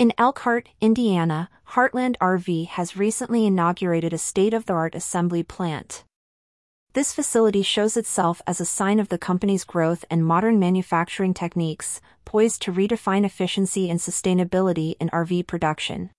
In 0.00 0.14
Elkhart, 0.16 0.70
Indiana, 0.80 1.50
Heartland 1.72 2.16
RV 2.22 2.68
has 2.68 2.96
recently 2.96 3.44
inaugurated 3.44 4.14
a 4.14 4.16
state 4.16 4.54
of 4.54 4.64
the 4.64 4.72
art 4.72 4.94
assembly 4.94 5.42
plant. 5.42 6.04
This 6.94 7.12
facility 7.12 7.60
shows 7.60 7.98
itself 7.98 8.40
as 8.46 8.62
a 8.62 8.64
sign 8.64 8.98
of 8.98 9.10
the 9.10 9.18
company's 9.18 9.62
growth 9.62 10.06
and 10.08 10.24
modern 10.24 10.58
manufacturing 10.58 11.34
techniques, 11.34 12.00
poised 12.24 12.62
to 12.62 12.72
redefine 12.72 13.26
efficiency 13.26 13.90
and 13.90 14.00
sustainability 14.00 14.94
in 14.98 15.10
RV 15.10 15.46
production. 15.46 16.12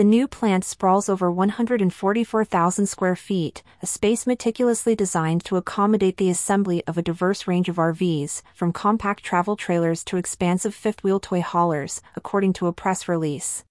The 0.00 0.04
new 0.04 0.26
plant 0.26 0.64
sprawls 0.64 1.10
over 1.10 1.30
144,000 1.30 2.86
square 2.86 3.14
feet, 3.14 3.62
a 3.82 3.86
space 3.86 4.26
meticulously 4.26 4.96
designed 4.96 5.44
to 5.44 5.58
accommodate 5.58 6.16
the 6.16 6.30
assembly 6.30 6.82
of 6.86 6.96
a 6.96 7.02
diverse 7.02 7.46
range 7.46 7.68
of 7.68 7.76
RVs, 7.76 8.40
from 8.54 8.72
compact 8.72 9.22
travel 9.22 9.56
trailers 9.56 10.02
to 10.04 10.16
expansive 10.16 10.74
fifth-wheel 10.74 11.20
toy 11.20 11.42
haulers, 11.42 12.00
according 12.16 12.54
to 12.54 12.66
a 12.66 12.72
press 12.72 13.08
release. 13.08 13.64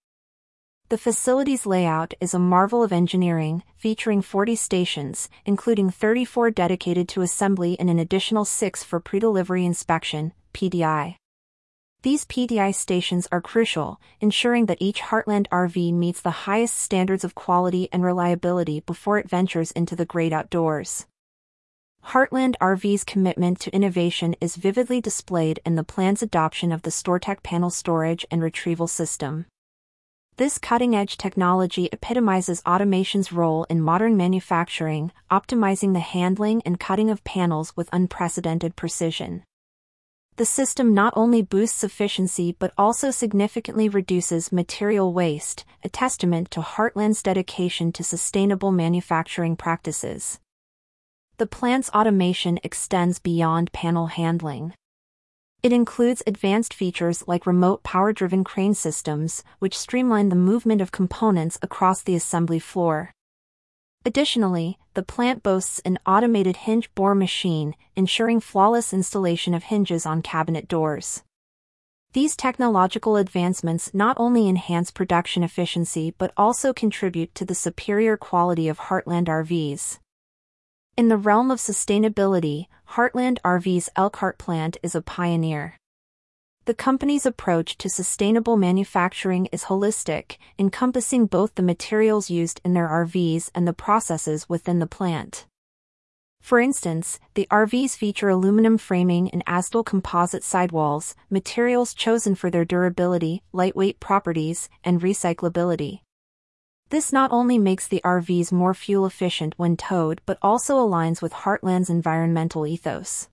The 0.90 1.00
facility's 1.00 1.66
layout 1.66 2.14
is 2.22 2.36
a 2.36 2.38
marvel 2.38 2.84
of 2.84 2.94
engineering, 2.94 3.64
featuring 3.76 4.22
40 4.22 4.56
stations, 4.56 5.30
including 5.48 5.90
34 5.90 6.52
dedicated 6.52 7.10
to 7.10 7.24
assembly 7.24 7.76
and 7.80 7.90
an 7.90 7.98
additional 7.98 8.46
6 8.46 8.84
for 8.84 9.00
pre-delivery 9.00 9.66
inspection, 9.66 10.34
PDI. 10.54 11.16
These 12.02 12.24
PDI 12.24 12.74
stations 12.74 13.28
are 13.30 13.42
crucial, 13.42 14.00
ensuring 14.22 14.68
that 14.68 14.78
each 14.80 15.02
Heartland 15.02 15.48
RV 15.52 15.94
meets 15.94 16.22
the 16.22 16.48
highest 16.48 16.78
standards 16.78 17.26
of 17.26 17.36
quality 17.36 17.90
and 17.92 18.06
reliability 18.06 18.80
before 18.80 19.18
it 19.18 19.30
ventures 19.30 19.72
into 19.72 19.98
the 19.98 20.06
great 20.06 20.32
outdoors. 20.32 21.08
Heartland 22.06 22.56
RV's 22.62 23.04
commitment 23.04 23.60
to 23.60 23.76
innovation 23.76 24.34
is 24.40 24.56
vividly 24.56 25.02
displayed 25.02 25.60
in 25.66 25.76
the 25.76 25.84
plant's 25.84 26.22
adoption 26.22 26.72
of 26.72 26.84
the 26.84 26.90
StoreTech 26.90 27.44
panel 27.44 27.70
storage 27.70 28.26
and 28.32 28.42
retrieval 28.42 28.88
system. 28.88 29.46
This 30.38 30.58
cutting-edge 30.58 31.18
technology 31.18 31.90
epitomizes 31.92 32.62
automation's 32.66 33.34
role 33.34 33.66
in 33.66 33.82
modern 33.82 34.16
manufacturing, 34.16 35.12
optimizing 35.30 35.92
the 35.92 36.00
handling 36.00 36.62
and 36.66 36.80
cutting 36.80 37.10
of 37.10 37.26
panels 37.26 37.76
with 37.76 37.90
unprecedented 37.92 38.78
precision 38.78 39.44
the 40.40 40.46
system 40.46 40.94
not 40.94 41.12
only 41.18 41.42
boosts 41.42 41.84
efficiency 41.84 42.56
but 42.60 42.72
also 42.78 43.12
significantly 43.12 43.90
reduces 43.90 44.54
material 44.54 45.12
waste, 45.12 45.66
a 45.84 45.90
testament 45.90 46.50
to 46.50 46.62
Heartland's 46.62 47.22
dedication 47.22 47.92
to 47.92 48.06
sustainable 48.06 48.72
manufacturing 48.72 49.58
practices. 49.58 50.40
The 51.40 51.46
plant's 51.46 51.90
automation 51.90 52.58
extends 52.64 53.20
beyond 53.20 53.74
panel 53.74 54.08
handling. 54.08 54.74
It 55.62 55.74
includes 55.74 56.24
advanced 56.26 56.74
features 56.74 57.26
like 57.28 57.46
remote 57.46 57.84
power-driven 57.84 58.46
crane 58.46 58.76
systems, 58.76 59.44
which 59.60 59.78
streamline 59.78 60.30
the 60.30 60.38
movement 60.38 60.80
of 60.80 60.94
components 60.94 61.60
across 61.62 62.02
the 62.02 62.16
assembly 62.16 62.60
floor. 62.60 63.12
Additionally, 64.06 64.80
the 64.94 65.04
plant 65.04 65.44
boasts 65.44 65.80
an 65.86 66.00
automated 66.06 66.58
hinge 66.58 66.94
bore 66.96 67.16
machine, 67.16 67.76
ensuring 67.96 68.40
flawless 68.40 68.94
installation 68.94 69.54
of 69.54 69.64
hinges 69.64 70.06
on 70.06 70.22
cabinet 70.22 70.68
doors. 70.68 71.24
These 72.14 72.36
technological 72.36 73.18
advancements 73.18 73.94
not 73.94 74.18
only 74.20 74.50
enhance 74.50 74.90
production 74.90 75.44
efficiency 75.44 76.16
but 76.18 76.34
also 76.36 76.74
contribute 76.74 77.36
to 77.36 77.46
the 77.46 77.54
superior 77.54 78.18
quality 78.18 78.68
of 78.68 78.80
Heartland 78.80 79.26
RVs. 79.26 80.00
In 80.98 81.10
the 81.10 81.18
realm 81.18 81.52
of 81.52 81.60
sustainability, 81.60 82.66
Heartland 82.94 83.38
RV's 83.46 83.90
Elkhart 83.96 84.40
plant 84.40 84.78
is 84.82 84.96
a 84.96 85.02
pioneer. 85.02 85.78
The 86.70 86.76
company's 86.76 87.26
approach 87.26 87.80
to 87.80 87.90
sustainable 87.90 88.56
manufacturing 88.56 89.48
is 89.48 89.64
holistic, 89.64 90.38
encompassing 90.60 91.26
both 91.26 91.56
the 91.56 91.64
materials 91.64 92.30
used 92.30 92.62
in 92.64 92.76
their 92.76 92.88
RVs 92.88 93.50
and 93.56 93.68
the 93.68 93.74
processes 93.74 94.48
within 94.48 94.78
the 94.78 94.86
plant. 94.86 95.48
For 96.42 96.60
instance, 96.60 97.20
the 97.34 97.48
RVs 97.50 97.98
feature 97.98 98.30
aluminum 98.30 98.78
framing 98.78 99.32
and 99.32 99.44
Azdel 99.48 99.84
composite 99.84 100.44
sidewalls, 100.44 101.16
materials 101.28 101.96
chosen 101.96 102.36
for 102.36 102.52
their 102.52 102.66
durability, 102.66 103.42
lightweight 103.52 104.00
properties, 104.00 104.70
and 104.84 105.02
recyclability. 105.02 106.02
This 106.90 107.12
not 107.12 107.32
only 107.32 107.58
makes 107.58 107.88
the 107.88 108.02
RVs 108.06 108.52
more 108.52 108.76
fuel 108.76 109.08
efficient 109.08 109.56
when 109.58 109.76
towed 109.76 110.22
but 110.28 110.38
also 110.44 110.76
aligns 110.76 111.20
with 111.20 111.34
Heartland's 111.34 111.90
environmental 111.90 112.68
ethos. 112.68 113.28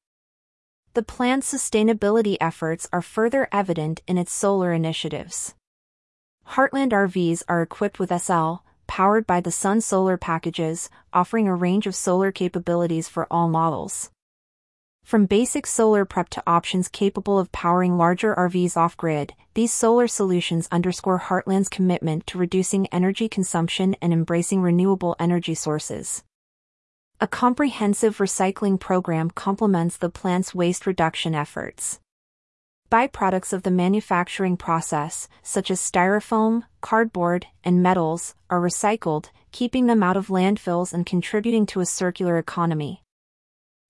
The 0.96 1.02
plant's 1.02 1.52
sustainability 1.52 2.38
efforts 2.40 2.88
are 2.90 3.02
further 3.02 3.48
evident 3.52 4.00
in 4.08 4.16
its 4.16 4.32
solar 4.32 4.72
initiatives. 4.72 5.54
Heartland 6.52 6.92
RVs 6.92 7.42
are 7.48 7.60
equipped 7.60 7.98
with 7.98 8.18
SL, 8.18 8.64
powered 8.86 9.26
by 9.26 9.42
the 9.42 9.50
Sun 9.50 9.82
Solar 9.82 10.16
packages, 10.16 10.88
offering 11.12 11.48
a 11.48 11.54
range 11.54 11.86
of 11.86 11.94
solar 11.94 12.32
capabilities 12.32 13.10
for 13.10 13.26
all 13.30 13.46
models. 13.46 14.10
From 15.04 15.26
basic 15.26 15.66
solar 15.66 16.06
prep 16.06 16.30
to 16.30 16.42
options 16.46 16.88
capable 16.88 17.38
of 17.38 17.52
powering 17.52 17.98
larger 17.98 18.34
RVs 18.34 18.78
off-grid, 18.78 19.34
these 19.52 19.74
solar 19.74 20.08
solutions 20.08 20.66
underscore 20.72 21.18
Heartland's 21.18 21.68
commitment 21.68 22.26
to 22.28 22.38
reducing 22.38 22.86
energy 22.86 23.28
consumption 23.28 23.96
and 24.00 24.14
embracing 24.14 24.62
renewable 24.62 25.14
energy 25.18 25.54
sources. 25.54 26.24
A 27.18 27.26
comprehensive 27.26 28.18
recycling 28.18 28.78
program 28.78 29.30
complements 29.30 29.96
the 29.96 30.10
plant's 30.10 30.54
waste 30.54 30.86
reduction 30.86 31.34
efforts. 31.34 31.98
Byproducts 32.90 33.54
of 33.54 33.62
the 33.62 33.70
manufacturing 33.70 34.58
process, 34.58 35.26
such 35.42 35.70
as 35.70 35.80
styrofoam, 35.80 36.64
cardboard, 36.82 37.46
and 37.64 37.82
metals, 37.82 38.34
are 38.50 38.60
recycled, 38.60 39.30
keeping 39.50 39.86
them 39.86 40.02
out 40.02 40.18
of 40.18 40.26
landfills 40.26 40.92
and 40.92 41.06
contributing 41.06 41.64
to 41.64 41.80
a 41.80 41.86
circular 41.86 42.36
economy. 42.36 43.02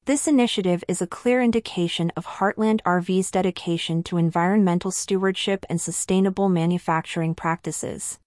This 0.04 0.28
initiative 0.28 0.84
is 0.86 1.02
a 1.02 1.06
clear 1.08 1.42
indication 1.42 2.12
of 2.16 2.26
Heartland 2.26 2.80
RV's 2.82 3.32
dedication 3.32 4.04
to 4.04 4.18
environmental 4.18 4.92
stewardship 4.92 5.66
and 5.68 5.80
sustainable 5.80 6.48
manufacturing 6.48 7.34
practices. 7.34 8.20